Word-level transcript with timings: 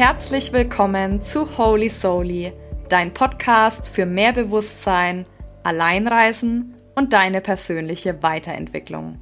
Herzlich 0.00 0.54
willkommen 0.54 1.20
zu 1.20 1.58
Holy 1.58 1.90
Soli, 1.90 2.54
dein 2.88 3.12
Podcast 3.12 3.86
für 3.86 4.06
mehr 4.06 4.32
Bewusstsein, 4.32 5.26
Alleinreisen 5.62 6.74
und 6.94 7.12
deine 7.12 7.42
persönliche 7.42 8.22
Weiterentwicklung. 8.22 9.20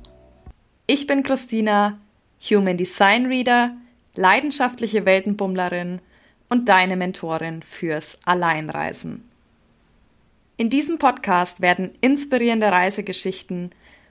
Ich 0.87 1.09
bin 1.09 1.25
Christina, 1.25 1.99
Human 2.49 2.77
Design 2.77 3.27
Reader, 3.27 3.75
leidenschaftliche 4.15 5.05
Weltenbummlerin 5.05 6.01
und 6.49 6.69
deine 6.69 6.95
Mentorin 6.95 7.65
fürs 7.65 8.17
Alleinreisen. 8.25 9.29
In 10.59 10.71
diesem 10.71 11.01
Podcast 11.01 11.61
werden 11.61 11.91
inspirierende 12.03 12.71
Reisegeschichten, 12.71 13.71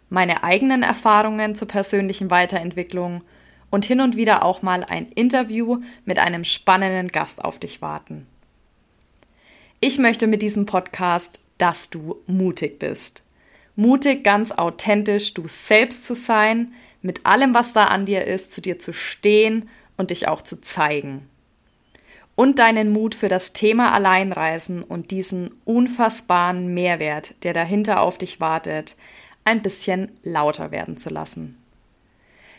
meine 0.09 0.44
eigenen 0.44 0.84
Erfahrungen 0.84 1.56
zur 1.56 1.70
persönlichen 1.70 2.30
Weiterentwicklung 2.30 3.22
und 3.70 3.86
hin 3.86 4.02
und 4.02 4.16
wieder 4.16 4.44
auch 4.44 4.62
mal 4.62 4.84
ein 4.84 5.08
Interview 5.14 5.80
mit 6.06 6.20
einem 6.20 6.44
spannenden 6.44 7.10
Gast 7.10 7.44
auf 7.44 7.60
dich 7.60 7.82
warten. 7.82 8.28
Ich 9.80 9.98
möchte 10.00 10.28
mit 10.28 10.42
diesem 10.42 10.66
Podcast, 10.66 11.40
dass 11.58 11.90
du 11.90 12.18
mutig 12.26 12.80
bist. 12.80 13.24
Mutig, 13.76 14.24
ganz 14.24 14.52
authentisch 14.52 15.34
du 15.34 15.44
selbst 15.48 16.04
zu 16.04 16.16
sein, 16.16 16.74
mit 17.02 17.26
allem, 17.26 17.54
was 17.54 17.74
da 17.74 17.86
an 17.86 18.06
dir 18.06 18.26
ist, 18.26 18.52
zu 18.52 18.62
dir 18.62 18.80
zu 18.80 18.92
stehen 18.94 19.70
und 19.98 20.10
dich 20.10 20.28
auch 20.28 20.42
zu 20.42 20.60
zeigen 20.62 21.28
und 22.38 22.59
deinen 22.59 22.94
Mut 22.94 23.16
für 23.16 23.30
das 23.30 23.52
Thema 23.52 23.94
Alleinreisen 23.94 24.84
und 24.84 25.09
diesen 25.09 25.56
unfassbaren 25.66 26.72
Mehrwert, 26.72 27.34
der 27.42 27.52
dahinter 27.52 28.00
auf 28.00 28.20
dich 28.20 28.40
wartet, 28.40 28.96
ein 29.44 29.64
bisschen 29.64 30.12
lauter 30.22 30.70
werden 30.70 30.98
zu 30.98 31.09
lassen. 31.09 31.58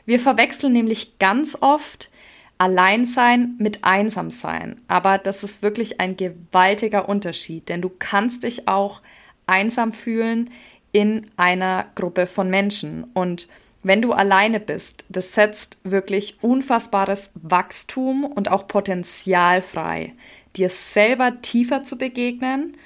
Wir 0.09 0.19
verwechseln 0.19 0.73
nämlich 0.73 1.19
ganz 1.19 1.59
oft 1.61 2.09
Alleinsein 2.57 3.57
mit 3.59 3.85
Einsamsein, 3.85 4.81
aber 4.89 5.19
das 5.19 5.45
ist 5.45 5.63
wirklich 5.63 6.01
ein 6.01 6.17
gewaltiger 6.17 7.11
Unterschied, 7.11 7.69
denn 7.69 7.83
du 7.83 7.91
kannst 7.91 8.43
dich 8.43 8.69
auch 8.69 9.03
einsam 9.47 9.93
fühlen 9.93 10.49
in 10.93 11.27
einer 11.37 11.89
Gruppe 11.95 12.27
von 12.27 12.49
Menschen 12.49 13.05
und 13.13 13.49
wenn 13.83 14.01
du 14.01 14.15
alleine 14.15 14.61
bist, 14.61 15.05
das 15.11 15.35
setzt 15.35 15.79
wirklich 15.85 16.39
unfassbares 16.41 17.31
Wachstum 17.35 18.25
und 18.25 18.51
auch 18.51 18.67
Potenzial 18.67 19.61
frei, 19.61 20.15
dir 20.57 20.71
selber 20.71 21.43
tiefer 21.43 21.83
zu 21.83 21.99
begegnen 21.99 22.79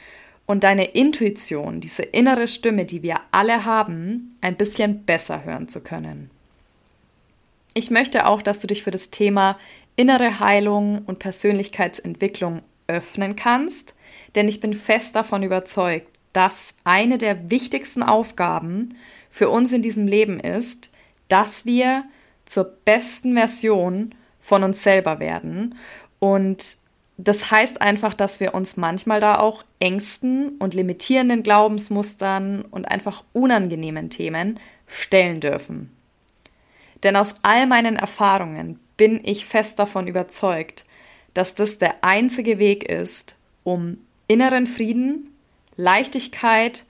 und 0.44 0.64
deine 0.64 0.86
Intuition, 0.86 1.80
diese 1.80 2.02
innere 2.02 2.48
Stimme, 2.48 2.84
die 2.84 3.04
wir 3.04 3.20
alle 3.30 3.64
haben, 3.64 4.34
ein 4.40 4.56
bisschen 4.56 5.04
besser 5.04 5.44
hören 5.44 5.68
zu 5.68 5.84
können. 5.84 6.32
Ich 7.74 7.90
möchte 7.90 8.26
auch, 8.26 8.42
dass 8.42 8.60
du 8.60 8.66
dich 8.66 8.82
für 8.82 8.90
das 8.90 9.10
Thema 9.10 9.58
innere 9.96 10.40
Heilung 10.40 11.02
und 11.06 11.18
Persönlichkeitsentwicklung 11.18 12.62
öffnen 12.86 13.36
kannst, 13.36 13.94
denn 14.34 14.48
ich 14.48 14.60
bin 14.60 14.74
fest 14.74 15.16
davon 15.16 15.42
überzeugt, 15.42 16.08
dass 16.32 16.74
eine 16.84 17.18
der 17.18 17.50
wichtigsten 17.50 18.02
Aufgaben 18.02 18.96
für 19.30 19.48
uns 19.48 19.72
in 19.72 19.82
diesem 19.82 20.06
Leben 20.06 20.40
ist, 20.40 20.90
dass 21.28 21.64
wir 21.64 22.04
zur 22.44 22.64
besten 22.64 23.34
Version 23.34 24.14
von 24.40 24.64
uns 24.64 24.82
selber 24.82 25.18
werden. 25.18 25.76
Und 26.18 26.76
das 27.16 27.50
heißt 27.50 27.80
einfach, 27.80 28.14
dass 28.14 28.40
wir 28.40 28.54
uns 28.54 28.76
manchmal 28.76 29.20
da 29.20 29.38
auch 29.38 29.64
Ängsten 29.78 30.56
und 30.58 30.74
limitierenden 30.74 31.42
Glaubensmustern 31.42 32.62
und 32.62 32.86
einfach 32.86 33.24
unangenehmen 33.32 34.10
Themen 34.10 34.58
stellen 34.86 35.40
dürfen. 35.40 35.90
Denn 37.02 37.16
aus 37.16 37.34
all 37.42 37.66
meinen 37.66 37.96
Erfahrungen 37.96 38.78
bin 38.96 39.20
ich 39.24 39.46
fest 39.46 39.78
davon 39.78 40.06
überzeugt, 40.06 40.84
dass 41.34 41.54
das 41.54 41.78
der 41.78 42.04
einzige 42.04 42.58
Weg 42.58 42.84
ist, 42.84 43.36
um 43.64 43.98
inneren 44.28 44.66
Frieden, 44.66 45.34
Leichtigkeit 45.76 46.84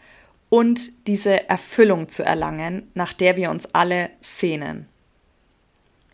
und 0.48 1.06
diese 1.06 1.48
Erfüllung 1.48 2.08
zu 2.08 2.22
erlangen, 2.24 2.90
nach 2.94 3.12
der 3.12 3.36
wir 3.36 3.50
uns 3.50 3.66
alle 3.74 4.10
sehnen. 4.20 4.88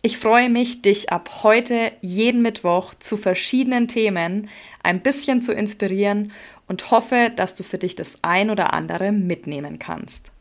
Ich 0.01 0.17
freue 0.17 0.49
mich, 0.49 0.81
dich 0.81 1.11
ab 1.11 1.43
heute 1.43 1.91
jeden 1.99 2.41
Mittwoch 2.41 2.93
zu 2.93 3.17
verschiedenen 3.17 3.89
Themen 3.89 4.49
ein 4.81 5.01
bisschen 5.01 5.41
zu 5.41 5.51
inspirieren 5.51 6.31
und 6.67 6.89
hoffe, 6.89 7.33
dass 7.35 7.55
du 7.55 7.63
für 7.63 7.77
dich 7.77 7.95
das 7.97 8.17
ein 8.21 8.49
oder 8.49 8.73
andere 8.73 9.11
mitnehmen 9.11 9.77
kannst. 9.77 10.31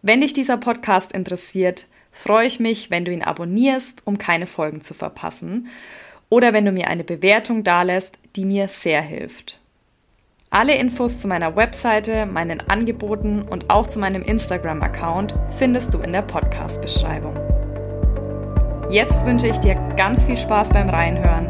Wenn 0.00 0.22
dich 0.22 0.32
dieser 0.32 0.56
Podcast 0.56 1.12
interessiert, 1.12 1.86
freue 2.12 2.46
ich 2.46 2.60
mich, 2.60 2.90
wenn 2.90 3.04
du 3.04 3.12
ihn 3.12 3.22
abonnierst, 3.22 4.06
um 4.06 4.18
keine 4.18 4.46
Folgen 4.46 4.82
zu 4.82 4.94
verpassen, 4.94 5.68
oder 6.28 6.52
wenn 6.52 6.64
du 6.64 6.72
mir 6.72 6.88
eine 6.88 7.04
Bewertung 7.04 7.64
dalässt, 7.64 8.16
die 8.36 8.44
mir 8.44 8.68
sehr 8.68 9.02
hilft. 9.02 9.58
Alle 10.50 10.74
Infos 10.74 11.18
zu 11.18 11.28
meiner 11.28 11.56
Webseite, 11.56 12.26
meinen 12.26 12.60
Angeboten 12.68 13.42
und 13.42 13.70
auch 13.70 13.86
zu 13.86 13.98
meinem 13.98 14.22
Instagram-Account 14.22 15.34
findest 15.56 15.94
du 15.94 15.98
in 15.98 16.12
der 16.12 16.22
Podcast-Beschreibung. 16.22 17.36
Jetzt 18.90 19.24
wünsche 19.24 19.48
ich 19.48 19.56
dir 19.58 19.74
ganz 19.96 20.22
viel 20.24 20.36
Spaß 20.36 20.68
beim 20.70 20.90
Reinhören. 20.90 21.48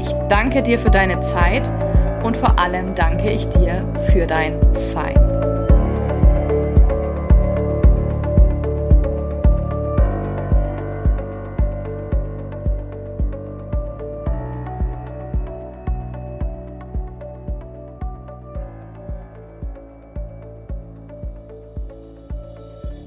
Ich 0.00 0.12
danke 0.28 0.62
dir 0.62 0.78
für 0.78 0.90
deine 0.90 1.20
Zeit 1.22 1.68
und 2.22 2.36
vor 2.36 2.58
allem 2.58 2.94
danke 2.94 3.30
ich 3.30 3.48
dir 3.48 3.92
für 4.12 4.26
dein 4.26 4.60
Sein. 4.74 5.53